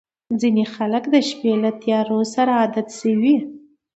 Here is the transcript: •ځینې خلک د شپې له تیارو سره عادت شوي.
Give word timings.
•ځینې 0.39 0.63
خلک 0.75 1.03
د 1.13 1.15
شپې 1.29 1.51
له 1.63 1.71
تیارو 1.81 2.19
سره 2.33 2.51
عادت 2.59 2.87
شوي. 2.99 3.35